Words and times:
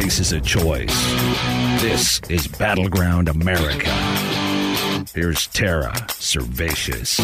Faces 0.00 0.32
a 0.32 0.40
choice. 0.40 1.12
This 1.82 2.22
is 2.30 2.48
Battleground 2.48 3.28
America. 3.28 3.90
Here's 5.14 5.46
Tara 5.48 5.92
Servatius. 6.08 7.20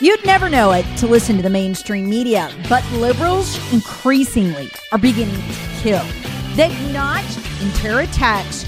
You'd 0.00 0.26
never 0.26 0.48
know 0.48 0.72
it 0.72 0.84
to 0.96 1.06
listen 1.06 1.36
to 1.36 1.42
the 1.42 1.50
mainstream 1.50 2.10
media, 2.10 2.50
but 2.68 2.84
liberals 2.94 3.56
increasingly 3.72 4.70
are 4.90 4.98
beginning 4.98 5.36
to 5.36 5.54
kill. 5.78 6.04
They've 6.56 6.92
notched 6.92 7.38
in 7.62 7.70
terror 7.74 8.00
attacks 8.00 8.66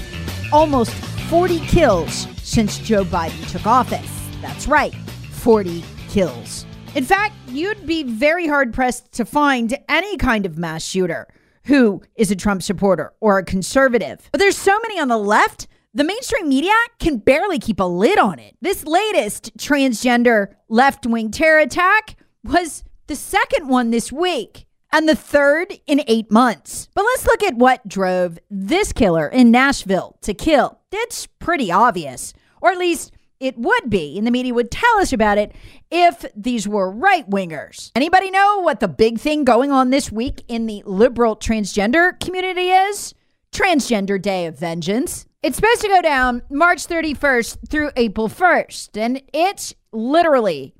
almost 0.53 0.93
40 1.29 1.59
kills 1.59 2.27
since 2.43 2.77
Joe 2.77 3.03
Biden 3.03 3.51
took 3.51 3.67
office. 3.67 4.09
That's 4.41 4.67
right, 4.69 4.95
40 5.31 5.83
kills. 6.07 6.65
In 6.95 7.05
fact, 7.05 7.35
you'd 7.47 7.85
be 7.85 8.01
very 8.01 8.47
hard 8.47 8.73
pressed 8.73 9.11
to 9.13 9.25
find 9.25 9.77
any 9.87 10.17
kind 10.17 10.45
of 10.45 10.57
mass 10.57 10.83
shooter 10.83 11.27
who 11.65 12.01
is 12.15 12.31
a 12.31 12.35
Trump 12.35 12.63
supporter 12.63 13.13
or 13.19 13.37
a 13.37 13.45
conservative. 13.45 14.27
But 14.31 14.39
there's 14.39 14.57
so 14.57 14.77
many 14.81 14.99
on 14.99 15.07
the 15.07 15.17
left, 15.17 15.67
the 15.93 16.03
mainstream 16.03 16.49
media 16.49 16.73
can 16.99 17.17
barely 17.17 17.59
keep 17.59 17.79
a 17.79 17.83
lid 17.83 18.17
on 18.17 18.39
it. 18.39 18.55
This 18.61 18.85
latest 18.85 19.55
transgender 19.57 20.55
left 20.67 21.05
wing 21.05 21.29
terror 21.29 21.59
attack 21.59 22.15
was 22.43 22.83
the 23.05 23.15
second 23.15 23.67
one 23.67 23.91
this 23.91 24.11
week 24.11 24.65
and 24.91 25.07
the 25.07 25.15
third 25.15 25.79
in 25.85 26.01
eight 26.07 26.31
months. 26.31 26.89
But 26.95 27.03
let's 27.03 27.25
look 27.27 27.43
at 27.43 27.55
what 27.55 27.87
drove 27.87 28.39
this 28.49 28.93
killer 28.93 29.27
in 29.27 29.51
Nashville 29.51 30.17
to 30.21 30.33
kill. 30.33 30.79
It's 30.91 31.27
pretty 31.27 31.71
obvious, 31.71 32.33
or 32.61 32.71
at 32.71 32.79
least 32.79 33.11
it 33.39 33.57
would 33.57 33.89
be, 33.89 34.17
and 34.17 34.27
the 34.27 34.31
media 34.31 34.53
would 34.53 34.71
tell 34.71 34.97
us 34.99 35.13
about 35.13 35.37
it 35.37 35.53
if 35.89 36.25
these 36.35 36.67
were 36.67 36.91
right 36.91 37.29
wingers. 37.29 37.91
Anybody 37.95 38.29
know 38.31 38.59
what 38.59 38.79
the 38.79 38.87
big 38.87 39.19
thing 39.19 39.43
going 39.43 39.71
on 39.71 39.89
this 39.89 40.11
week 40.11 40.43
in 40.47 40.65
the 40.65 40.83
liberal 40.85 41.35
transgender 41.35 42.19
community 42.19 42.69
is? 42.69 43.13
Transgender 43.51 44.21
Day 44.21 44.45
of 44.45 44.59
Vengeance. 44.59 45.25
It's 45.41 45.55
supposed 45.55 45.81
to 45.81 45.87
go 45.87 46.01
down 46.01 46.41
March 46.49 46.85
31st 46.85 47.69
through 47.69 47.91
April 47.95 48.27
1st, 48.27 48.97
and 48.97 49.21
it's 49.33 49.73
literally 49.91 50.73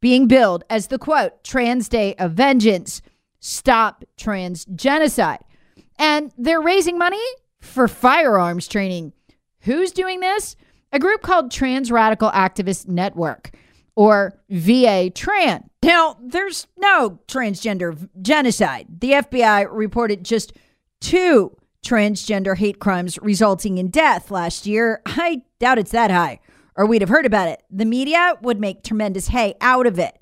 being 0.00 0.28
billed 0.28 0.64
as 0.70 0.86
the 0.86 0.98
quote, 0.98 1.42
Trans 1.42 1.88
Day 1.88 2.14
of 2.14 2.32
Vengeance 2.32 3.02
Stop 3.40 4.04
Trans 4.16 4.64
Genocide. 4.66 5.40
And 5.98 6.32
they're 6.38 6.60
raising 6.60 6.96
money 6.96 7.22
for 7.60 7.88
firearms 7.88 8.68
training. 8.68 9.12
Who's 9.60 9.92
doing 9.92 10.20
this? 10.20 10.56
A 10.94 11.00
group 11.00 11.22
called 11.22 11.50
Trans 11.50 11.90
Radical 11.90 12.30
Activist 12.30 12.86
Network, 12.86 13.50
or 13.96 14.38
VA 14.48 15.10
Tran. 15.10 15.64
Now, 15.82 16.16
there's 16.22 16.68
no 16.78 17.18
transgender 17.26 18.08
genocide. 18.22 18.86
The 19.00 19.10
FBI 19.10 19.66
reported 19.72 20.24
just 20.24 20.52
two 21.00 21.56
transgender 21.84 22.56
hate 22.56 22.78
crimes 22.78 23.18
resulting 23.20 23.78
in 23.78 23.88
death 23.88 24.30
last 24.30 24.66
year. 24.66 25.02
I 25.04 25.42
doubt 25.58 25.78
it's 25.78 25.90
that 25.90 26.12
high, 26.12 26.38
or 26.76 26.86
we'd 26.86 27.02
have 27.02 27.08
heard 27.08 27.26
about 27.26 27.48
it. 27.48 27.64
The 27.68 27.84
media 27.84 28.34
would 28.40 28.60
make 28.60 28.84
tremendous 28.84 29.26
hay 29.26 29.56
out 29.60 29.88
of 29.88 29.98
it. 29.98 30.16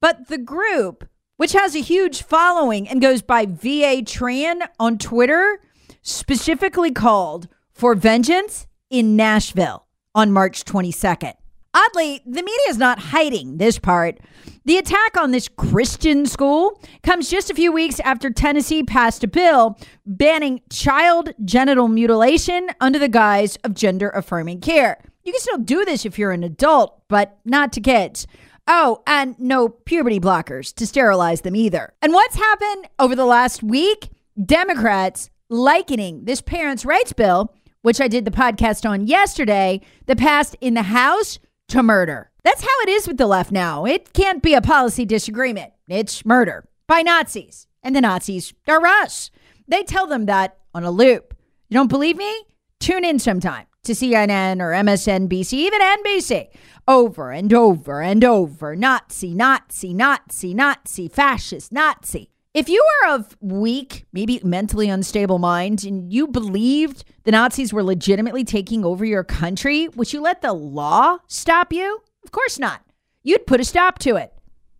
But 0.00 0.28
the 0.28 0.38
group 0.38 1.06
which 1.36 1.52
has 1.52 1.76
a 1.76 1.80
huge 1.80 2.22
following 2.22 2.88
and 2.88 3.02
goes 3.02 3.20
by 3.20 3.44
VA 3.44 4.00
Tran 4.00 4.66
on 4.80 4.96
Twitter, 4.96 5.60
specifically 6.00 6.90
called 6.90 7.48
for 7.70 7.94
vengeance 7.94 8.66
in 8.88 9.14
Nashville 9.14 9.85
on 10.16 10.32
March 10.32 10.64
22nd. 10.64 11.34
Oddly, 11.74 12.22
the 12.24 12.42
media 12.42 12.66
is 12.70 12.78
not 12.78 12.98
hiding 12.98 13.58
this 13.58 13.78
part. 13.78 14.18
The 14.64 14.78
attack 14.78 15.18
on 15.18 15.30
this 15.30 15.46
Christian 15.46 16.24
school 16.24 16.80
comes 17.02 17.30
just 17.30 17.50
a 17.50 17.54
few 17.54 17.70
weeks 17.70 18.00
after 18.00 18.30
Tennessee 18.30 18.82
passed 18.82 19.22
a 19.22 19.28
bill 19.28 19.78
banning 20.06 20.62
child 20.70 21.34
genital 21.44 21.86
mutilation 21.86 22.70
under 22.80 22.98
the 22.98 23.10
guise 23.10 23.56
of 23.56 23.74
gender 23.74 24.08
affirming 24.08 24.62
care. 24.62 25.02
You 25.22 25.32
can 25.32 25.40
still 25.40 25.58
do 25.58 25.84
this 25.84 26.06
if 26.06 26.18
you're 26.18 26.32
an 26.32 26.44
adult, 26.44 27.02
but 27.08 27.36
not 27.44 27.72
to 27.74 27.80
kids. 27.82 28.26
Oh, 28.66 29.02
and 29.06 29.38
no 29.38 29.68
puberty 29.68 30.18
blockers 30.18 30.74
to 30.76 30.86
sterilize 30.86 31.42
them 31.42 31.54
either. 31.54 31.92
And 32.00 32.14
what's 32.14 32.36
happened 32.36 32.88
over 32.98 33.14
the 33.14 33.26
last 33.26 33.62
week? 33.62 34.08
Democrats 34.42 35.28
likening 35.50 36.24
this 36.24 36.40
parents' 36.40 36.84
rights 36.86 37.12
bill, 37.12 37.54
which 37.86 38.00
I 38.00 38.08
did 38.08 38.24
the 38.24 38.32
podcast 38.32 38.84
on 38.84 39.06
yesterday, 39.06 39.80
the 40.06 40.16
passed 40.16 40.56
in 40.60 40.74
the 40.74 40.82
House 40.82 41.38
to 41.68 41.84
murder. 41.84 42.32
That's 42.42 42.62
how 42.62 42.80
it 42.82 42.88
is 42.88 43.06
with 43.06 43.16
the 43.16 43.28
left 43.28 43.52
now. 43.52 43.84
It 43.84 44.12
can't 44.12 44.42
be 44.42 44.54
a 44.54 44.60
policy 44.60 45.04
disagreement, 45.04 45.72
it's 45.86 46.24
murder 46.24 46.68
by 46.88 47.02
Nazis. 47.02 47.68
And 47.84 47.94
the 47.94 48.00
Nazis 48.00 48.52
are 48.66 48.84
us. 48.84 49.30
They 49.68 49.84
tell 49.84 50.08
them 50.08 50.26
that 50.26 50.58
on 50.74 50.82
a 50.82 50.90
loop. 50.90 51.36
You 51.68 51.74
don't 51.74 51.86
believe 51.86 52.16
me? 52.16 52.46
Tune 52.80 53.04
in 53.04 53.20
sometime 53.20 53.66
to 53.84 53.92
CNN 53.92 54.60
or 54.60 54.72
MSNBC, 54.72 55.52
even 55.52 55.80
NBC, 55.80 56.48
over 56.88 57.30
and 57.30 57.54
over 57.54 58.02
and 58.02 58.24
over 58.24 58.74
Nazi, 58.74 59.32
Nazi, 59.32 59.94
Nazi, 59.94 60.54
Nazi, 60.54 61.06
fascist, 61.06 61.70
Nazi. 61.70 62.32
If 62.56 62.70
you 62.70 62.82
were 63.02 63.16
of 63.16 63.36
weak, 63.42 64.06
maybe 64.14 64.40
mentally 64.42 64.88
unstable 64.88 65.38
mind, 65.38 65.84
and 65.84 66.10
you 66.10 66.26
believed 66.26 67.04
the 67.24 67.30
Nazis 67.30 67.70
were 67.70 67.82
legitimately 67.82 68.44
taking 68.44 68.82
over 68.82 69.04
your 69.04 69.24
country, 69.24 69.88
would 69.88 70.10
you 70.10 70.22
let 70.22 70.40
the 70.40 70.54
law 70.54 71.18
stop 71.26 71.70
you? 71.70 72.00
Of 72.24 72.30
course 72.32 72.58
not. 72.58 72.82
You'd 73.22 73.46
put 73.46 73.60
a 73.60 73.64
stop 73.64 73.98
to 73.98 74.16
it. 74.16 74.32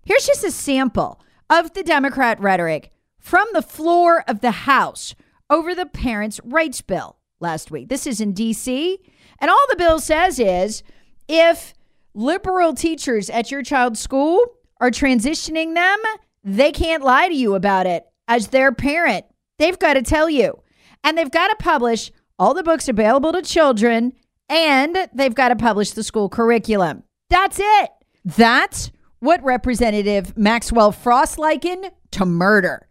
Here's 0.07 0.25
just 0.25 0.43
a 0.43 0.51
sample 0.53 1.21
of 1.51 1.75
the 1.75 1.83
Democrat 1.83 2.41
rhetoric 2.41 2.93
from 3.19 3.47
the 3.53 3.61
floor 3.61 4.25
of 4.27 4.41
the 4.41 4.53
House 4.53 5.15
over 5.51 5.75
the 5.75 5.85
Parents' 5.85 6.41
Rights 6.45 6.81
Bill 6.81 7.19
last 7.41 7.71
week. 7.71 7.91
This 7.91 8.07
is 8.07 8.23
in 8.23 8.33
DC. 8.33 8.97
And 9.39 9.51
all 9.51 9.67
the 9.69 9.77
bill 9.77 9.99
says 9.99 10.39
is 10.39 10.83
if 11.29 11.75
liberal 12.15 12.73
teachers 12.73 13.29
at 13.29 13.51
your 13.51 13.63
child's 13.63 14.01
school 14.01 14.47
are 14.81 14.91
transitioning 14.91 15.75
them, 15.75 15.99
they 16.47 16.71
can't 16.71 17.03
lie 17.03 17.29
to 17.29 17.35
you 17.35 17.55
about 17.55 17.87
it 17.87 18.07
as 18.29 18.49
their 18.49 18.73
parent. 18.73 19.27
They've 19.59 19.79
got 19.79 19.95
to 19.95 20.03
tell 20.03 20.31
you. 20.31 20.63
And 21.03 21.19
they've 21.19 21.31
got 21.31 21.49
to 21.49 21.57
publish 21.57 22.13
all 22.39 22.55
the 22.55 22.63
books 22.63 22.89
available 22.89 23.33
to 23.33 23.43
children 23.43 24.13
and 24.49 25.09
they've 25.13 25.35
got 25.35 25.49
to 25.49 25.57
publish 25.57 25.91
the 25.91 26.05
school 26.05 26.29
curriculum. 26.29 27.03
That's 27.31 27.59
it. 27.61 27.91
That's 28.25 28.93
what 29.19 29.43
Representative 29.43 30.37
Maxwell 30.39 30.93
Frost 30.93 31.37
likened 31.37 31.91
to 32.13 32.25
murder. 32.25 32.87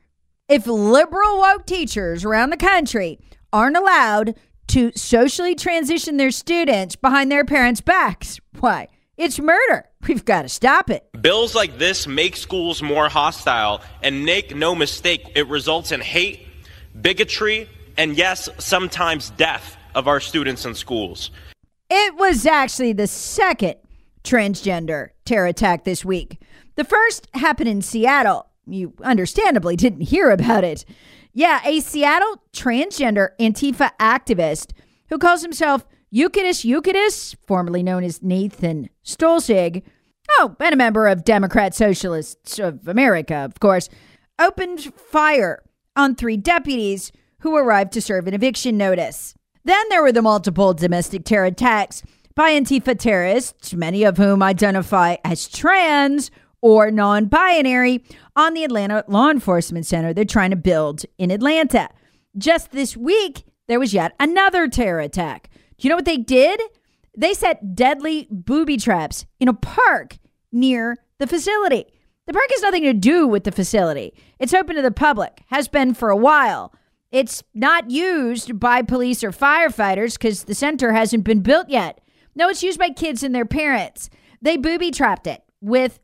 If 0.50 0.68
liberal 0.68 1.40
woke 1.40 1.66
teachers 1.66 2.26
around 2.26 2.50
the 2.50 2.58
country 2.58 3.20
aren't 3.54 3.78
allowed 3.78 4.36
to 4.68 4.92
socially 4.96 5.56
transition 5.56 6.18
their 6.18 6.32
students 6.32 6.96
behind 6.96 7.32
their 7.32 7.46
parents' 7.46 7.82
backs. 7.82 8.40
Why? 8.60 8.88
It's 9.18 9.40
murder. 9.40 9.90
We've 10.08 10.26
got 10.26 10.44
to 10.44 10.50
stop 10.50 10.90
it. 10.90 11.08
Bills 11.20 11.56
like 11.56 11.78
this 11.78 12.08
make 12.08 12.36
schools 12.36 12.82
more 12.82 13.10
hostile, 13.10 13.82
and 14.04 14.24
make 14.26 14.56
no 14.56 14.76
mistake, 14.76 15.32
it 15.36 15.48
results 15.48 15.92
in 15.92 16.02
hate, 16.02 16.48
bigotry, 17.02 17.70
and 17.98 18.16
yes, 18.16 18.50
sometimes 18.60 19.32
death 19.32 19.78
of 19.96 20.08
our 20.08 20.20
students 20.20 20.66
in 20.66 20.76
schools. 20.76 21.32
It 21.90 22.16
was 22.16 22.46
actually 22.46 22.94
the 22.94 23.08
second 23.08 23.76
transgender 24.24 25.10
terror 25.24 25.48
attack 25.48 25.84
this 25.84 26.04
week. 26.04 26.42
The 26.76 26.84
first 26.84 27.28
happened 27.34 27.70
in 27.70 27.82
Seattle. 27.82 28.48
You 28.68 28.94
understandably 29.04 29.76
didn't 29.76 30.02
hear 30.02 30.32
about 30.32 30.64
it. 30.64 30.86
Yeah, 31.32 31.62
a 31.66 31.80
Seattle 31.80 32.42
transgender 32.54 33.30
Antifa 33.40 33.92
activist 34.00 34.72
who 35.10 35.18
calls 35.18 35.42
himself 35.42 35.86
Euclidus 36.14 36.64
Euclidus, 36.64 37.36
formerly 37.46 37.84
known 37.84 38.04
as 38.04 38.24
Nathan 38.24 38.90
Stolzig, 39.04 39.84
oh, 40.40 40.56
and 40.60 40.74
a 40.74 40.78
member 40.78 41.08
of 41.08 41.24
Democrat 41.24 41.74
Socialists 41.76 42.60
of 42.60 42.88
America, 42.88 43.36
of 43.36 43.60
course, 43.60 43.90
opened 44.40 44.94
fire 44.96 45.64
on 45.96 46.16
three 46.16 46.38
deputies 46.38 47.12
who 47.40 47.56
arrived 47.56 47.92
to 47.94 48.02
serve 48.02 48.28
an 48.28 48.34
eviction 48.34 48.78
notice. 48.78 49.36
Then 49.64 49.84
there 49.90 50.02
were 50.02 50.12
the 50.12 50.22
multiple 50.22 50.74
domestic 50.74 51.26
terror 51.26 51.46
attacks 51.46 52.04
by 52.36 52.52
Antifa 52.52 52.98
terrorists, 52.98 53.74
many 53.74 54.04
of 54.04 54.18
whom 54.18 54.44
identify 54.44 55.16
as 55.24 55.48
trans 55.48 56.32
or 56.62 56.92
non 56.92 57.26
binary, 57.26 58.04
on 58.36 58.54
the 58.54 58.64
Atlanta 58.64 59.04
Law 59.08 59.30
Enforcement 59.30 59.86
Center 59.86 60.14
they're 60.14 60.26
trying 60.26 60.50
to 60.50 60.56
build 60.56 61.06
in 61.18 61.32
Atlanta. 61.32 61.90
Just 62.38 62.72
this 62.72 62.98
week, 62.98 63.44
there 63.68 63.80
was 63.80 63.94
yet 63.94 64.14
another 64.20 64.68
terror 64.68 65.00
attack. 65.00 65.50
Do 65.78 65.88
you 65.88 65.90
know 65.90 65.96
what 65.96 66.06
they 66.06 66.18
did? 66.18 66.62
They 67.18 67.34
set 67.34 67.76
deadly 67.76 68.28
booby 68.30 68.78
traps 68.78 69.26
in 69.40 69.48
a 69.48 69.54
park 69.54 70.18
near 70.52 70.98
the 71.18 71.28
facility. 71.28 71.86
The 72.28 72.34
park 72.34 72.48
has 72.52 72.62
nothing 72.62 72.84
to 72.84 72.94
do 72.94 73.28
with 73.28 73.44
the 73.44 73.52
facility. 73.52 74.14
It's 74.40 74.54
open 74.54 74.76
to 74.76 74.82
the 74.82 74.92
public, 74.92 75.44
has 75.48 75.68
been 75.68 75.94
for 75.94 76.10
a 76.10 76.18
while. 76.18 76.74
It's 77.12 77.44
not 77.54 77.92
used 77.92 78.60
by 78.60 78.82
police 78.82 79.24
or 79.24 79.32
firefighters 79.32 80.14
because 80.14 80.46
the 80.46 80.56
center 80.56 80.92
hasn't 80.92 81.24
been 81.24 81.42
built 81.42 81.70
yet. 81.70 82.02
No, 82.36 82.50
it's 82.50 82.64
used 82.64 82.80
by 82.80 82.90
kids 82.90 83.24
and 83.24 83.34
their 83.34 83.46
parents. 83.46 84.10
They 84.42 84.58
booby 84.58 84.92
trapped 84.92 85.28
it 85.28 85.44
with 85.62 86.00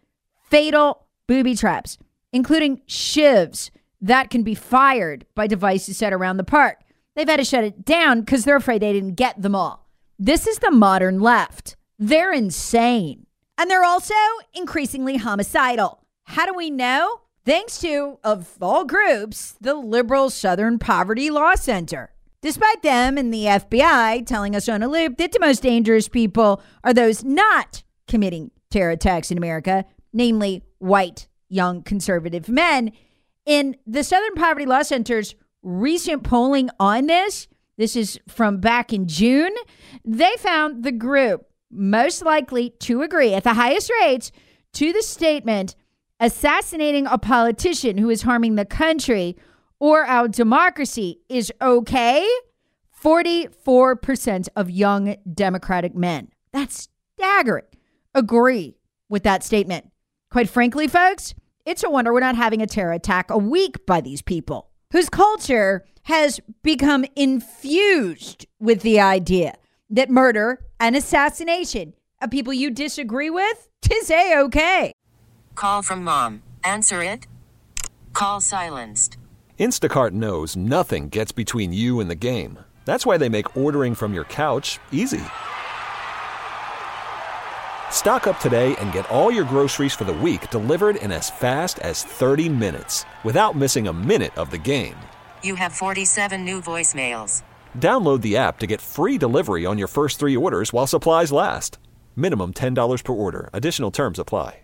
fatal 0.49 1.07
booby 1.27 1.55
traps, 1.55 1.97
including 2.31 2.81
shivs 2.87 3.71
that 4.01 4.29
can 4.29 4.43
be 4.43 4.55
fired 4.55 5.25
by 5.35 5.47
devices 5.47 5.97
set 5.97 6.13
around 6.13 6.37
the 6.37 6.43
park. 6.43 6.81
They've 7.15 7.27
had 7.27 7.37
to 7.37 7.43
shut 7.43 7.63
it 7.63 7.83
down 7.85 8.21
because 8.21 8.45
they're 8.45 8.55
afraid 8.55 8.81
they 8.81 8.93
didn't 8.93 9.15
get 9.15 9.41
them 9.41 9.55
all. 9.55 9.87
This 10.17 10.47
is 10.47 10.59
the 10.59 10.71
modern 10.71 11.19
left. 11.19 11.75
They're 11.99 12.33
insane. 12.33 13.25
And 13.61 13.69
they're 13.69 13.85
also 13.85 14.15
increasingly 14.55 15.17
homicidal. 15.17 16.03
How 16.23 16.47
do 16.47 16.53
we 16.55 16.71
know? 16.71 17.21
Thanks 17.45 17.77
to, 17.81 18.17
of 18.23 18.57
all 18.59 18.85
groups, 18.85 19.55
the 19.61 19.75
liberal 19.75 20.31
Southern 20.31 20.79
Poverty 20.79 21.29
Law 21.29 21.53
Center. 21.53 22.11
Despite 22.41 22.81
them 22.81 23.19
and 23.19 23.31
the 23.31 23.45
FBI 23.45 24.25
telling 24.25 24.55
us 24.55 24.67
on 24.67 24.81
a 24.81 24.87
loop 24.87 25.17
that 25.17 25.31
the 25.31 25.39
most 25.39 25.61
dangerous 25.61 26.07
people 26.07 26.59
are 26.83 26.91
those 26.91 27.23
not 27.23 27.83
committing 28.07 28.49
terror 28.71 28.89
attacks 28.89 29.29
in 29.29 29.37
America, 29.37 29.85
namely 30.11 30.63
white, 30.79 31.27
young, 31.47 31.83
conservative 31.83 32.49
men, 32.49 32.91
in 33.45 33.77
the 33.85 34.03
Southern 34.03 34.33
Poverty 34.33 34.65
Law 34.65 34.81
Center's 34.81 35.35
recent 35.61 36.23
polling 36.23 36.71
on 36.79 37.05
this, 37.05 37.47
this 37.77 37.95
is 37.95 38.19
from 38.27 38.57
back 38.57 38.91
in 38.91 39.07
June, 39.07 39.53
they 40.03 40.33
found 40.39 40.83
the 40.83 40.91
group 40.91 41.45
most 41.71 42.23
likely 42.23 42.71
to 42.79 43.01
agree 43.01 43.33
at 43.33 43.43
the 43.43 43.53
highest 43.53 43.91
rates 44.01 44.31
to 44.73 44.93
the 44.93 45.01
statement 45.01 45.75
assassinating 46.19 47.07
a 47.07 47.17
politician 47.17 47.97
who 47.97 48.09
is 48.09 48.21
harming 48.21 48.55
the 48.55 48.65
country 48.65 49.35
or 49.79 50.05
our 50.05 50.27
democracy 50.27 51.19
is 51.27 51.51
okay, 51.61 52.27
44% 53.03 54.47
of 54.55 54.69
young 54.69 55.15
Democratic 55.33 55.95
men. 55.95 56.29
That's 56.53 56.87
staggering. 57.17 57.65
Agree 58.13 58.77
with 59.09 59.23
that 59.23 59.43
statement. 59.43 59.89
Quite 60.29 60.49
frankly, 60.49 60.87
folks, 60.87 61.33
it's 61.65 61.83
a 61.83 61.89
wonder 61.89 62.13
we're 62.13 62.19
not 62.19 62.35
having 62.35 62.61
a 62.61 62.67
terror 62.67 62.93
attack 62.93 63.31
a 63.31 63.37
week 63.37 63.85
by 63.85 64.01
these 64.01 64.21
people 64.21 64.69
whose 64.91 65.09
culture 65.09 65.85
has 66.03 66.39
become 66.63 67.05
infused 67.15 68.45
with 68.59 68.81
the 68.81 68.99
idea 68.99 69.55
that 69.89 70.09
murder 70.09 70.63
and 70.81 70.95
assassination 70.95 71.93
of 72.21 72.31
people 72.31 72.51
you 72.51 72.71
disagree 72.71 73.29
with 73.29 73.69
is 73.89 74.09
a 74.09 74.37
okay. 74.39 74.91
Call 75.55 75.83
from 75.83 76.03
mom. 76.03 76.41
Answer 76.63 77.03
it. 77.03 77.27
Call 78.13 78.41
silenced. 78.41 79.15
Instacart 79.59 80.11
knows 80.11 80.55
nothing 80.55 81.09
gets 81.09 81.31
between 81.31 81.71
you 81.71 81.99
and 81.99 82.09
the 82.09 82.15
game. 82.15 82.57
That's 82.85 83.05
why 83.05 83.17
they 83.19 83.29
make 83.29 83.55
ordering 83.55 83.93
from 83.93 84.13
your 84.13 84.23
couch 84.23 84.79
easy. 84.91 85.21
Stock 87.91 88.25
up 88.25 88.39
today 88.39 88.75
and 88.77 88.91
get 88.91 89.09
all 89.11 89.29
your 89.29 89.43
groceries 89.43 89.93
for 89.93 90.05
the 90.05 90.13
week 90.13 90.49
delivered 90.49 90.95
in 90.95 91.11
as 91.11 91.29
fast 91.29 91.77
as 91.79 92.03
30 92.03 92.49
minutes 92.49 93.05
without 93.23 93.55
missing 93.55 93.87
a 93.87 93.93
minute 93.93 94.35
of 94.35 94.49
the 94.49 94.57
game. 94.57 94.95
You 95.43 95.53
have 95.55 95.73
47 95.73 96.43
new 96.43 96.59
voicemails. 96.59 97.43
Download 97.77 98.21
the 98.21 98.35
app 98.37 98.57
to 98.59 98.67
get 98.67 98.81
free 98.81 99.19
delivery 99.19 99.65
on 99.65 99.77
your 99.77 99.87
first 99.87 100.17
three 100.17 100.35
orders 100.35 100.73
while 100.73 100.87
supplies 100.87 101.31
last. 101.31 101.77
Minimum 102.15 102.53
$10 102.53 103.03
per 103.03 103.13
order. 103.13 103.51
Additional 103.53 103.91
terms 103.91 104.17
apply. 104.17 104.61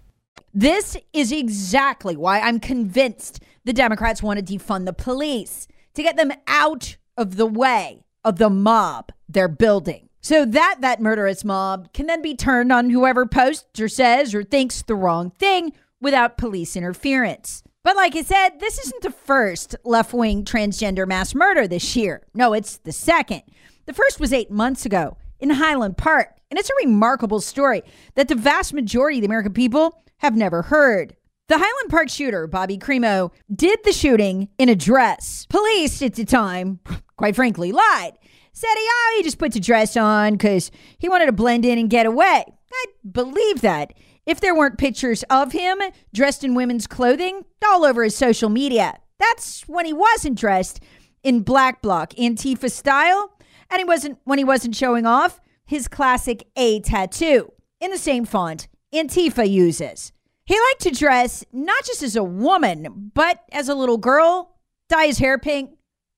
This 0.53 0.97
is 1.13 1.31
exactly 1.31 2.17
why 2.17 2.39
I'm 2.39 2.59
convinced 2.59 3.43
the 3.63 3.73
Democrats 3.73 4.23
want 4.23 4.39
to 4.39 4.57
defund 4.57 4.85
the 4.85 4.93
police 4.93 5.67
to 5.93 6.01
get 6.01 6.17
them 6.17 6.31
out 6.47 6.97
of 7.15 7.35
the 7.35 7.45
way 7.45 8.05
of 8.23 8.37
the 8.37 8.49
mob 8.49 9.11
they're 9.29 9.47
building. 9.47 10.09
So 10.21 10.45
that 10.45 10.77
that 10.81 10.99
murderous 10.99 11.45
mob 11.45 11.93
can 11.93 12.07
then 12.07 12.23
be 12.23 12.35
turned 12.35 12.71
on 12.71 12.89
whoever 12.89 13.27
posts 13.27 13.79
or 13.79 13.87
says 13.87 14.33
or 14.33 14.43
thinks 14.43 14.81
the 14.81 14.95
wrong 14.95 15.29
thing 15.29 15.73
without 16.01 16.37
police 16.37 16.75
interference. 16.75 17.61
But 17.87 17.95
like 17.95 18.17
I 18.17 18.21
said, 18.21 18.59
this 18.59 18.77
isn't 18.79 19.01
the 19.01 19.11
first 19.11 19.73
left 19.85 20.13
wing 20.13 20.43
transgender 20.43 21.07
mass 21.07 21.33
murder 21.33 21.69
this 21.69 21.95
year. 21.95 22.27
No, 22.33 22.51
it's 22.51 22.79
the 22.79 22.91
second. 22.91 23.43
The 23.85 23.93
first 23.93 24.19
was 24.19 24.33
eight 24.33 24.51
months 24.51 24.85
ago 24.85 25.15
in 25.39 25.51
Highland 25.51 25.95
Park. 25.95 26.35
And 26.51 26.59
it's 26.59 26.69
a 26.69 26.85
remarkable 26.85 27.39
story 27.39 27.83
that 28.15 28.27
the 28.27 28.35
vast 28.35 28.73
majority 28.73 29.19
of 29.19 29.21
the 29.21 29.27
American 29.27 29.53
people 29.53 30.03
have 30.17 30.35
never 30.35 30.63
heard. 30.63 31.15
The 31.47 31.59
Highland 31.59 31.89
Park 31.89 32.09
shooter, 32.09 32.45
Bobby 32.45 32.77
Crimo, 32.77 33.31
did 33.55 33.79
the 33.85 33.93
shooting 33.93 34.49
in 34.57 34.67
a 34.67 34.75
dress. 34.75 35.45
Police 35.49 36.01
at 36.01 36.15
the 36.15 36.25
time, 36.25 36.81
quite 37.15 37.37
frankly, 37.37 37.71
lied. 37.71 38.17
Said 38.51 38.67
he, 38.75 38.85
oh, 38.85 39.13
he 39.15 39.23
just 39.23 39.39
put 39.39 39.53
the 39.53 39.61
dress 39.61 39.95
on 39.95 40.33
because 40.33 40.71
he 40.97 41.07
wanted 41.07 41.27
to 41.27 41.31
blend 41.31 41.63
in 41.63 41.77
and 41.79 41.89
get 41.89 42.05
away. 42.05 42.43
I 42.69 42.85
believe 43.09 43.61
that. 43.61 43.93
If 44.27 44.41
there 44.41 44.53
weren't 44.53 44.77
pictures 44.77 45.23
of 45.29 45.53
him 45.53 45.79
dressed 46.13 46.43
in 46.43 46.53
women's 46.53 46.85
clothing 46.85 47.45
all 47.65 47.85
over 47.85 48.03
his 48.03 48.13
social 48.13 48.49
media, 48.49 48.99
that's 49.17 49.61
when 49.69 49.85
he 49.85 49.93
wasn't 49.93 50.37
dressed 50.37 50.81
in 51.23 51.43
black 51.43 51.81
bloc 51.81 52.11
Antifa 52.15 52.69
style, 52.69 53.31
and 53.71 53.79
he 53.79 53.85
wasn't 53.85 54.19
when 54.25 54.37
he 54.37 54.43
wasn't 54.43 54.75
showing 54.75 55.05
off 55.05 55.39
his 55.65 55.87
classic 55.87 56.45
A 56.57 56.81
tattoo 56.81 57.53
in 57.79 57.89
the 57.89 57.97
same 57.97 58.25
font 58.25 58.67
Antifa 58.93 59.49
uses. 59.49 60.11
He 60.45 60.59
liked 60.59 60.81
to 60.81 60.91
dress 60.91 61.45
not 61.53 61.85
just 61.85 62.03
as 62.03 62.17
a 62.17 62.23
woman, 62.23 63.11
but 63.13 63.43
as 63.53 63.69
a 63.69 63.75
little 63.75 63.97
girl, 63.97 64.57
dye 64.89 65.07
his 65.07 65.19
hair 65.19 65.37
pink, 65.37 65.71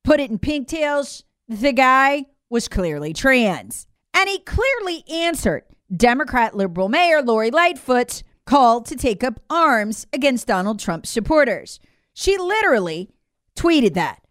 put 0.03 0.19
it 0.19 0.31
in 0.31 0.39
pigtails. 0.39 1.23
The 1.47 1.73
guy 1.73 2.25
was 2.49 2.67
clearly 2.67 3.13
trans. 3.13 3.85
And 4.15 4.27
he 4.27 4.39
clearly 4.39 5.03
answered 5.07 5.63
Democrat 5.96 6.55
liberal 6.55 6.89
mayor 6.89 7.22
Lori 7.22 7.51
Lightfoot 7.51 8.24
called 8.46 8.86
to 8.88 8.96
take 8.96 9.24
up 9.24 9.39
arms 9.50 10.08
against 10.13 10.48
Donald 10.48 10.79
Trump's 10.79 11.10
supporters. 11.10 11.79
She 12.13 12.38
literally 12.38 13.10
tweeted 13.55 13.93
that. 13.93 14.22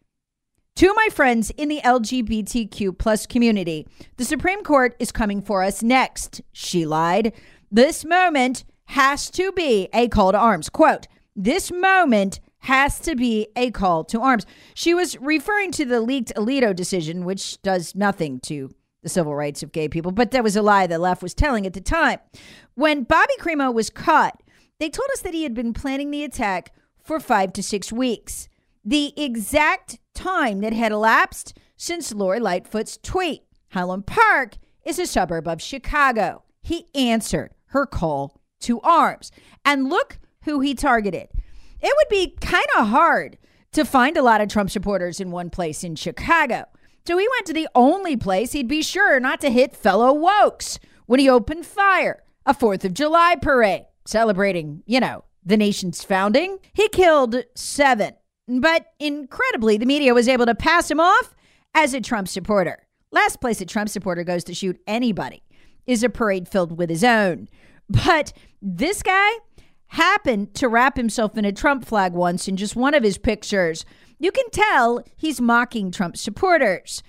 To 0.76 0.94
my 0.94 1.08
friends 1.12 1.50
in 1.56 1.68
the 1.68 1.80
LGBTQ 1.84 2.96
plus 2.98 3.26
community, 3.26 3.86
the 4.16 4.24
Supreme 4.24 4.62
Court 4.62 4.94
is 5.00 5.10
coming 5.10 5.42
for 5.42 5.62
us 5.64 5.82
next, 5.82 6.40
she 6.52 6.86
lied. 6.86 7.32
This 7.70 8.04
moment 8.04 8.64
has 8.86 9.28
to 9.32 9.50
be 9.52 9.88
a 9.92 10.08
call 10.08 10.32
to 10.32 10.38
arms. 10.38 10.68
Quote, 10.68 11.08
this 11.34 11.72
moment 11.72 12.40
has 12.60 12.98
to 13.00 13.14
be 13.14 13.48
a 13.56 13.70
call 13.70 14.04
to 14.04 14.20
arms. 14.20 14.46
She 14.74 14.94
was 14.94 15.18
referring 15.20 15.72
to 15.72 15.84
the 15.84 16.00
leaked 16.00 16.32
Alito 16.34 16.74
decision, 16.74 17.24
which 17.24 17.60
does 17.62 17.94
nothing 17.94 18.40
to 18.40 18.70
the 19.02 19.08
civil 19.08 19.34
rights 19.34 19.62
of 19.62 19.72
gay 19.72 19.88
people, 19.88 20.12
but 20.12 20.30
that 20.32 20.44
was 20.44 20.56
a 20.56 20.62
lie 20.62 20.86
the 20.86 20.98
left 20.98 21.22
was 21.22 21.34
telling 21.34 21.66
at 21.66 21.72
the 21.72 21.80
time. 21.80 22.18
When 22.74 23.04
Bobby 23.04 23.34
Crimo 23.38 23.72
was 23.72 23.90
caught, 23.90 24.42
they 24.78 24.88
told 24.88 25.08
us 25.12 25.20
that 25.22 25.34
he 25.34 25.42
had 25.42 25.54
been 25.54 25.72
planning 25.72 26.10
the 26.10 26.24
attack 26.24 26.72
for 27.02 27.20
five 27.20 27.52
to 27.54 27.62
six 27.62 27.92
weeks 27.92 28.48
the 28.84 29.12
exact 29.16 29.98
time 30.14 30.60
that 30.60 30.72
had 30.72 30.92
elapsed 30.92 31.56
since 31.76 32.12
Lori 32.12 32.40
Lightfoot's 32.40 32.98
tweet. 33.02 33.42
Highland 33.70 34.06
Park 34.06 34.56
is 34.84 34.98
a 34.98 35.06
suburb 35.06 35.46
of 35.46 35.60
Chicago. 35.60 36.42
He 36.62 36.86
answered 36.94 37.52
her 37.66 37.86
call 37.86 38.40
to 38.60 38.80
arms. 38.80 39.30
And 39.64 39.88
look 39.88 40.18
who 40.44 40.60
he 40.60 40.74
targeted. 40.74 41.28
It 41.80 41.94
would 41.96 42.08
be 42.08 42.36
kind 42.40 42.66
of 42.78 42.88
hard 42.88 43.38
to 43.72 43.84
find 43.84 44.16
a 44.16 44.22
lot 44.22 44.40
of 44.40 44.48
Trump 44.48 44.70
supporters 44.70 45.20
in 45.20 45.30
one 45.30 45.50
place 45.50 45.84
in 45.84 45.94
Chicago. 45.94 46.64
So 47.08 47.16
he 47.16 47.26
went 47.26 47.46
to 47.46 47.54
the 47.54 47.70
only 47.74 48.18
place 48.18 48.52
he'd 48.52 48.68
be 48.68 48.82
sure 48.82 49.18
not 49.18 49.40
to 49.40 49.48
hit 49.48 49.74
fellow 49.74 50.14
wokes 50.14 50.78
when 51.06 51.18
he 51.18 51.26
opened 51.26 51.64
fire 51.64 52.22
a 52.44 52.52
4th 52.52 52.84
of 52.84 52.92
July 52.92 53.34
parade 53.40 53.86
celebrating, 54.04 54.82
you 54.84 55.00
know, 55.00 55.24
the 55.42 55.56
nation's 55.56 56.04
founding. 56.04 56.58
He 56.74 56.86
killed 56.90 57.44
seven, 57.54 58.12
but 58.46 58.88
incredibly, 58.98 59.78
the 59.78 59.86
media 59.86 60.12
was 60.12 60.28
able 60.28 60.44
to 60.44 60.54
pass 60.54 60.90
him 60.90 61.00
off 61.00 61.34
as 61.72 61.94
a 61.94 62.02
Trump 62.02 62.28
supporter. 62.28 62.86
Last 63.10 63.40
place 63.40 63.62
a 63.62 63.64
Trump 63.64 63.88
supporter 63.88 64.22
goes 64.22 64.44
to 64.44 64.52
shoot 64.52 64.78
anybody 64.86 65.42
is 65.86 66.02
a 66.02 66.10
parade 66.10 66.46
filled 66.46 66.76
with 66.76 66.90
his 66.90 67.04
own. 67.04 67.48
But 67.88 68.34
this 68.60 69.02
guy 69.02 69.30
happened 69.88 70.54
to 70.54 70.68
wrap 70.68 70.96
himself 70.96 71.36
in 71.36 71.44
a 71.44 71.52
Trump 71.52 71.84
flag 71.84 72.12
once 72.12 72.48
in 72.48 72.56
just 72.56 72.76
one 72.76 72.94
of 72.94 73.02
his 73.02 73.18
pictures. 73.18 73.84
You 74.18 74.32
can 74.32 74.48
tell 74.50 75.02
he's 75.16 75.40
mocking 75.40 75.90
Trump 75.90 76.16
supporters. 76.16 77.02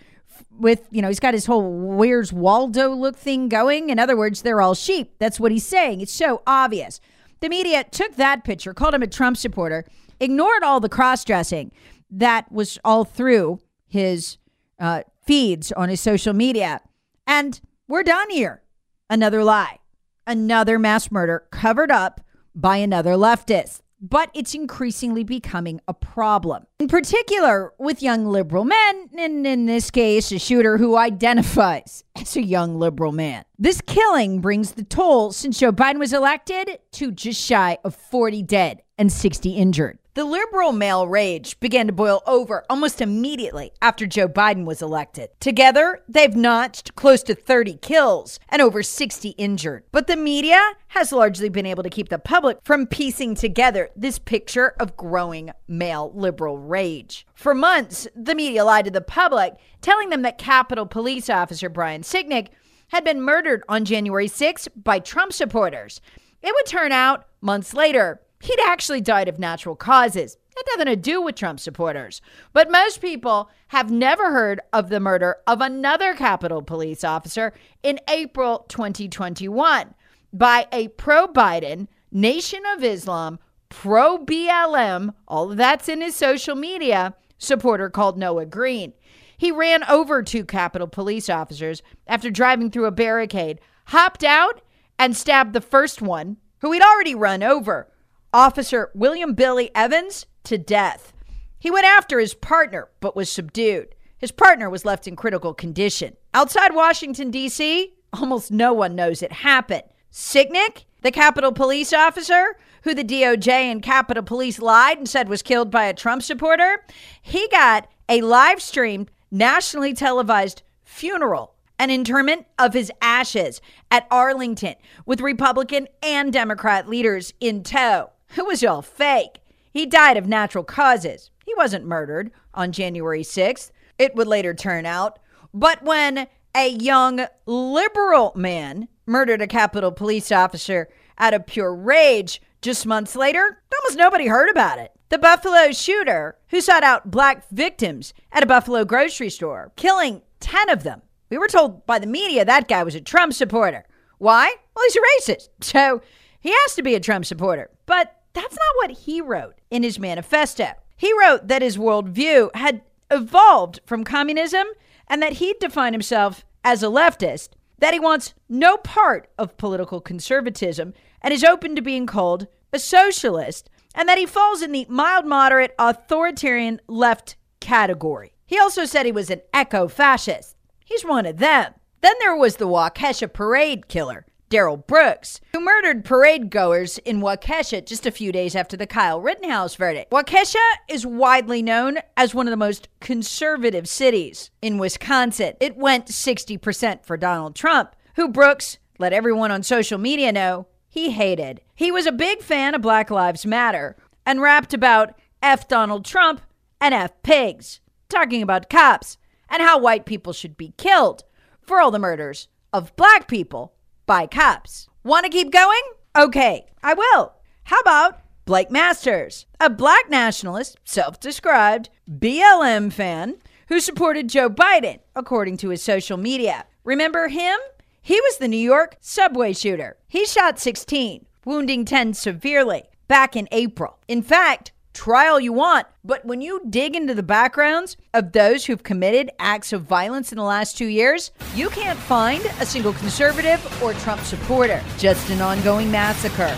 With, 0.58 0.88
you 0.92 1.02
know, 1.02 1.10
he's 1.10 1.20
got 1.20 1.34
his 1.34 1.46
whole 1.46 1.72
Where's 1.72 2.32
Waldo 2.32 2.90
look 2.90 3.16
thing 3.18 3.50
going. 3.50 3.90
In 3.90 4.00
other 4.00 4.16
words, 4.16 4.42
they're 4.42 4.62
all 4.62 4.74
sheep. 4.74 5.16
That's 5.20 5.40
what 5.40 5.52
he's 5.52 5.66
saying. 5.66 6.02
It's 6.02 6.14
so 6.14 6.42
obvious. 6.48 7.02
The 7.42 7.50
media 7.50 7.84
took 7.84 8.16
that 8.16 8.44
picture, 8.44 8.74
called 8.74 8.94
him 8.94 9.04
a 9.04 9.08
Trump 9.08 9.38
supporter, 9.38 9.86
ignored 10.20 10.64
all 10.64 10.80
the 10.80 10.90
cross 10.90 11.24
dressing 11.24 11.72
that 12.10 12.52
was 12.52 12.80
all 12.84 13.04
through 13.04 13.60
his 13.86 14.38
uh, 14.80 15.04
feeds 15.26 15.72
on 15.72 15.90
his 15.90 16.02
social 16.02 16.34
media. 16.34 16.82
And 17.28 17.60
we're 17.88 18.04
done 18.04 18.30
here. 18.30 18.64
Another 19.10 19.44
lie, 19.44 19.80
another 20.28 20.78
mass 20.78 21.12
murder 21.12 21.46
covered 21.52 21.92
up 21.92 22.22
by 22.56 22.78
another 22.78 23.12
leftist. 23.12 23.82
But 24.02 24.32
it's 24.34 24.56
increasingly 24.56 25.26
becoming 25.26 25.82
a 25.86 25.94
problem, 25.94 26.66
in 26.80 26.88
particular 26.88 27.74
with 27.78 28.02
young 28.02 28.26
liberal 28.26 28.64
men, 28.64 29.10
and 29.18 29.46
in 29.46 29.66
this 29.66 29.92
case, 29.92 30.32
a 30.32 30.40
shooter 30.40 30.78
who 30.78 30.96
identifies 30.96 32.06
as 32.16 32.38
a 32.38 32.42
young 32.42 32.80
liberal 32.80 33.12
man. 33.12 33.44
This 33.58 33.82
killing 33.82 34.40
brings 34.40 34.72
the 34.72 34.86
toll 34.86 35.34
since 35.34 35.60
Joe 35.60 35.74
Biden 35.74 36.00
was 36.00 36.14
elected 36.14 36.80
to 36.94 37.12
just 37.12 37.42
shy 37.46 37.78
of 37.84 37.94
40 37.94 38.42
dead 38.44 38.84
and 38.98 39.12
60 39.12 39.50
injured. 39.50 39.99
The 40.16 40.26
liberal 40.26 40.72
male 40.72 41.08
rage 41.08 41.60
began 41.60 41.86
to 41.86 41.94
boil 41.94 42.24
over 42.26 42.66
almost 42.68 43.00
immediately 43.00 43.72
after 43.80 44.08
Joe 44.08 44.28
Biden 44.28 44.66
was 44.66 44.82
elected. 44.82 45.30
Together, 45.40 46.02
they've 46.10 46.36
notched 46.36 46.96
close 46.96 47.22
to 47.24 47.36
30 47.36 47.76
kills 47.76 48.40
and 48.50 48.60
over 48.60 48.82
60 48.82 49.30
injured. 49.30 49.84
But 49.92 50.08
the 50.08 50.16
media 50.16 50.60
has 50.90 51.12
largely 51.12 51.48
been 51.48 51.68
able 51.68 51.84
to 51.84 51.92
keep 51.92 52.10
the 52.10 52.18
public 52.18 52.58
from 52.64 52.88
piecing 52.88 53.36
together 53.36 53.90
this 53.96 54.18
picture 54.18 54.74
of 54.80 54.98
growing 54.98 55.52
male 55.68 56.12
liberal 56.16 56.58
rage. 56.58 57.28
For 57.36 57.54
months, 57.54 58.08
the 58.16 58.34
media 58.34 58.66
lied 58.66 58.86
to 58.86 58.92
the 58.92 59.02
public, 59.02 59.58
telling 59.80 60.10
them 60.10 60.24
that 60.24 60.40
Capitol 60.40 60.88
Police 60.88 61.30
Officer 61.30 61.70
Brian 61.70 62.02
Sicknick 62.02 62.48
had 62.88 63.04
been 63.04 63.22
murdered 63.22 63.64
on 63.70 63.86
January 63.86 64.28
6 64.28 64.70
by 64.70 64.98
Trump 64.98 65.34
supporters. 65.34 66.02
It 66.42 66.52
would 66.52 66.66
turn 66.66 66.92
out 66.92 67.28
months 67.42 67.76
later 67.76 68.22
He'd 68.42 68.60
actually 68.66 69.02
died 69.02 69.28
of 69.28 69.40
natural 69.40 69.76
causes. 69.76 70.38
Had 70.56 70.66
nothing 70.78 70.94
to 70.94 70.96
do 70.96 71.22
with 71.22 71.36
Trump 71.36 71.60
supporters. 71.60 72.22
But 72.54 72.72
most 72.72 73.02
people 73.02 73.50
have 73.70 73.92
never 73.92 74.32
heard 74.32 74.62
of 74.74 74.90
the 74.90 75.00
murder 75.00 75.38
of 75.48 75.62
another 75.62 76.14
Capitol 76.14 76.62
police 76.62 77.04
officer 77.04 77.54
in 77.84 78.00
April 78.08 78.66
2021 78.70 79.94
by 80.34 80.68
a 80.72 80.90
pro 80.90 81.28
Biden, 81.28 81.88
Nation 82.12 82.62
of 82.76 82.84
Islam, 82.84 83.40
pro 83.70 84.18
BLM, 84.18 85.14
all 85.28 85.52
of 85.52 85.58
that's 85.58 85.90
in 85.90 86.02
his 86.02 86.16
social 86.16 86.56
media, 86.56 87.16
supporter 87.38 87.90
called 87.90 88.18
Noah 88.18 88.46
Green. 88.46 88.94
He 89.38 89.52
ran 89.52 89.84
over 89.86 90.22
two 90.22 90.44
Capitol 90.44 90.88
police 90.88 91.30
officers 91.30 91.82
after 92.08 92.30
driving 92.30 92.72
through 92.72 92.86
a 92.86 92.92
barricade, 92.92 93.62
hopped 93.86 94.24
out, 94.24 94.62
and 94.98 95.16
stabbed 95.16 95.54
the 95.54 95.62
first 95.62 96.02
one, 96.02 96.38
who 96.60 96.72
he'd 96.72 96.82
already 96.82 97.16
run 97.16 97.42
over. 97.42 97.90
Officer 98.34 98.92
William 98.94 99.34
Billy 99.34 99.72
Evans 99.74 100.28
to 100.44 100.58
death. 100.58 101.14
He 101.58 101.72
went 101.72 101.86
after 101.86 102.20
his 102.20 102.34
partner, 102.34 102.90
but 103.00 103.16
was 103.16 103.32
subdued. 103.32 103.96
His 104.18 104.32
partner 104.32 104.70
was 104.70 104.86
left 104.86 105.08
in 105.08 105.16
critical 105.16 105.54
condition. 105.54 106.16
Outside 106.34 106.76
Washington, 106.76 107.32
D.C., 107.32 107.94
almost 108.14 108.52
no 108.52 108.72
one 108.72 108.96
knows 108.96 109.24
it 109.24 109.32
happened. 109.32 109.84
Sicknick, 110.12 110.86
the 111.02 111.12
Capitol 111.12 111.52
Police 111.52 111.92
officer, 111.92 112.58
who 112.84 112.94
the 112.94 113.04
DOJ 113.04 113.48
and 113.48 113.82
Capitol 113.82 114.24
Police 114.24 114.60
lied 114.60 114.98
and 114.98 115.10
said 115.10 115.28
was 115.28 115.42
killed 115.42 115.72
by 115.72 115.86
a 115.86 115.94
Trump 115.94 116.22
supporter, 116.22 116.86
he 117.22 117.48
got 117.50 117.90
a 118.08 118.22
live 118.22 118.62
streamed, 118.62 119.10
nationally 119.32 119.94
televised 119.94 120.62
funeral 120.84 121.56
and 121.80 121.92
interment 121.92 122.46
of 122.60 122.74
his 122.74 122.92
ashes 123.02 123.62
at 123.90 124.08
Arlington 124.12 124.76
with 125.06 125.22
Republican 125.22 125.88
and 126.04 126.32
Democrat 126.32 126.88
leaders 126.88 127.34
in 127.40 127.64
tow. 127.64 128.12
It 128.38 128.46
was 128.46 128.64
all 128.64 128.82
fake. 128.82 129.40
He 129.72 129.86
died 129.86 130.18
of 130.18 130.28
natural 130.28 130.64
causes. 130.64 131.32
He 131.46 131.54
wasn't 131.56 131.86
murdered 131.86 132.32
on 132.54 132.72
January 132.72 133.24
6th, 133.24 133.72
it 133.98 134.16
would 134.16 134.28
later 134.28 134.54
turn 134.54 134.86
out. 134.86 135.20
But 135.54 135.84
when 135.84 136.28
a 136.56 136.70
young 136.70 137.26
liberal 137.46 138.32
man 138.36 138.88
murdered 139.06 139.42
a 139.42 139.48
Capitol 139.48 139.92
police 139.92 140.32
officer 140.32 140.90
out 141.18 141.34
of 141.34 141.46
pure 141.46 141.76
rage 141.76 142.42
just 142.62 142.86
months 142.86 143.16
later, 143.16 143.62
almost 143.74 143.98
nobody 143.98 144.28
heard 144.28 144.50
about 144.50 144.80
it. 144.80 144.92
The 145.10 145.18
Buffalo 145.18 145.72
shooter 145.72 146.38
who 146.50 146.62
sought 146.62 146.84
out 146.84 147.12
black 147.12 147.50
victims 147.50 148.14
at 148.32 148.44
a 148.44 148.48
Buffalo 148.48 148.86
grocery 148.86 149.30
store, 149.30 149.72
killing 149.76 150.22
10 150.40 150.70
of 150.70 150.84
them. 150.84 151.02
We 151.30 151.38
were 151.38 151.48
told 151.48 151.86
by 151.86 152.00
the 152.00 152.08
media 152.08 152.46
that 152.46 152.68
guy 152.68 152.84
was 152.84 152.96
a 152.96 153.02
Trump 153.02 153.34
supporter. 153.34 153.86
Why? 154.18 154.54
Well, 154.76 154.86
he's 154.86 154.96
a 154.96 155.32
racist. 155.32 155.50
So 155.62 156.02
he 156.40 156.52
has 156.52 156.76
to 156.76 156.84
be 156.84 156.96
a 156.96 157.00
Trump 157.00 157.26
supporter. 157.26 157.70
But 157.86 158.19
that's 158.34 158.56
not 158.56 158.76
what 158.78 158.92
he 158.92 159.22
wrote 159.22 159.56
in 159.70 159.84
his 159.84 160.00
manifesto. 160.00 160.72
He 160.96 161.14
wrote 161.18 161.48
that 161.48 161.62
his 161.62 161.78
worldview 161.78 162.56
had 162.56 162.82
evolved 163.10 163.80
from 163.86 164.04
communism 164.04 164.68
and 165.08 165.22
that 165.22 165.34
he'd 165.34 165.60
define 165.60 165.94
himself 165.94 166.46
as 166.64 166.84
a 166.84 166.88
leftist, 166.88 167.50
that 167.80 167.94
he 167.94 168.00
wants 168.00 168.34
no 168.48 168.78
part 168.78 169.30
of 169.38 169.58
political 169.58 170.02
conservatism 170.02 170.94
and 171.22 171.34
is 171.34 171.44
open 171.44 171.76
to 171.76 171.82
being 171.82 172.06
called 172.06 172.48
a 172.72 172.80
socialist, 172.80 173.70
and 173.96 174.08
that 174.08 174.18
he 174.18 174.26
falls 174.26 174.62
in 174.62 174.72
the 174.72 174.86
mild 174.90 175.26
moderate 175.26 175.74
authoritarian 175.80 176.80
left 176.88 177.36
category. 177.60 178.34
He 178.46 178.60
also 178.60 178.86
said 178.86 179.06
he 179.06 179.12
was 179.12 179.30
an 179.30 179.42
eco 179.56 179.88
fascist. 179.88 180.56
He's 180.86 181.04
one 181.04 181.26
of 181.26 181.38
them. 181.38 181.74
Then 182.02 182.14
there 182.20 182.36
was 182.36 182.58
the 182.58 182.68
Waukesha 182.68 183.32
parade 183.34 183.88
killer, 183.88 184.26
Darrell 184.50 184.78
Brooks, 184.78 185.40
who 185.54 185.60
murdered 185.60 186.04
parade 186.04 186.50
goers 186.50 186.98
in 187.00 187.22
Waukesha 187.22 187.86
just 187.86 188.06
a 188.06 188.12
few 188.12 188.32
days 188.32 188.56
after 188.56 188.76
the 188.76 188.88
Kyle 188.88 189.22
Rittenhouse 189.22 189.76
verdict. 189.76 190.12
Waukesha 190.12 190.58
is 190.88 191.06
widely 191.06 191.62
known 191.62 192.00
as 192.18 192.34
one 192.34 192.48
of 192.48 192.52
the 192.52 192.58
most 192.58 192.90
conservative 193.00 193.88
cities 193.88 194.50
in 194.62 194.80
Wisconsin. 194.80 195.54
It 195.60 195.78
went 195.78 196.08
60% 196.08 197.06
for 197.06 197.16
Donald 197.16 197.56
Trump, 197.56 197.96
who 198.16 198.28
Brooks 198.28 198.80
let 198.98 199.14
everyone 199.14 199.52
on 199.52 199.64
social 199.64 200.00
media 200.00 200.32
know 200.32 200.68
he 200.88 201.12
hated. 201.12 201.62
He 201.76 201.92
was 201.92 202.08
a 202.08 202.12
big 202.12 202.42
fan 202.42 202.74
of 202.74 202.82
Black 202.82 203.12
Lives 203.12 203.46
Matter 203.46 203.96
and 204.26 204.42
rapped 204.42 204.74
about 204.74 205.14
F 205.44 205.68
Donald 205.68 206.04
Trump 206.04 206.42
and 206.82 206.94
F 206.94 207.12
pigs, 207.22 207.80
talking 208.10 208.42
about 208.42 208.70
cops 208.70 209.18
and 209.48 209.62
how 209.62 209.80
white 209.80 210.06
people 210.06 210.34
should 210.34 210.58
be 210.58 210.74
killed 210.78 211.24
for 211.62 211.80
all 211.80 211.92
the 211.92 212.00
murders 212.00 212.48
of 212.74 212.96
black 212.96 213.28
people 213.28 213.74
by 214.10 214.26
cops. 214.26 214.90
Want 215.04 215.24
to 215.26 215.30
keep 215.30 215.52
going? 215.52 215.84
Okay, 216.18 216.66
I 216.82 216.96
will. 216.96 217.34
How 217.66 217.80
about 217.80 218.20
Blake 218.44 218.72
Masters, 218.72 219.46
a 219.60 219.70
black 219.70 220.10
nationalist, 220.10 220.78
self 220.84 221.20
described 221.20 221.92
BLM 222.12 222.92
fan 222.92 223.36
who 223.68 223.80
supported 223.80 224.28
Joe 224.28 224.50
Biden, 224.50 224.98
according 225.16 225.58
to 225.58 225.70
his 225.70 225.84
social 225.84 226.18
media. 226.18 226.66
Remember 226.84 227.28
him? 227.28 227.60
He 228.02 228.20
was 228.22 228.38
the 228.38 228.48
New 228.48 228.58
York 228.58 228.98
subway 229.00 229.54
shooter. 229.54 229.98
He 230.08 230.26
shot 230.26 230.58
16, 230.58 231.28
wounding 231.46 231.86
10 231.86 232.16
severely 232.16 232.86
back 233.08 233.36
in 233.36 233.48
April. 233.52 234.00
In 234.08 234.24
fact, 234.24 234.72
try 235.00 235.30
all 235.30 235.40
you 235.40 235.54
want, 235.54 235.88
but 236.04 236.26
when 236.26 236.42
you 236.42 236.62
dig 236.70 236.94
into 236.94 237.16
the 237.16 237.24
backgrounds 237.24 237.96
of 238.14 238.34
those 238.34 238.66
who've 238.66 238.84
committed 238.84 239.32
acts 239.40 239.72
of 239.72 239.82
violence 239.84 240.34
in 240.34 240.38
the 240.38 240.44
last 240.44 240.78
two 240.78 240.88
years, 240.88 241.32
you 241.56 241.70
can't 241.70 241.98
find 241.98 242.46
a 242.60 242.66
single 242.66 242.92
conservative 242.92 243.62
or 243.82 243.94
Trump 243.94 244.20
supporter. 244.24 244.84
Just 244.98 245.30
an 245.30 245.40
ongoing 245.40 245.90
massacre 245.90 246.54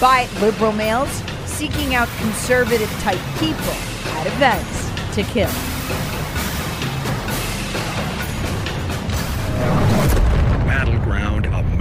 by 0.00 0.26
liberal 0.40 0.72
males 0.72 1.22
seeking 1.46 1.94
out 1.94 2.08
conservative 2.18 2.90
type 2.98 3.20
people 3.38 3.76
at 4.18 4.26
events 4.26 5.14
to 5.14 5.22
kill. 5.22 5.73